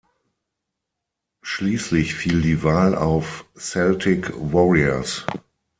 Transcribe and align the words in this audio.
Schließlich 1.43 2.15
fiel 2.15 2.41
die 2.41 2.63
Wahl 2.63 2.95
auf 2.95 3.45
"Celtic 3.55 4.31
Warriors". 4.33 5.27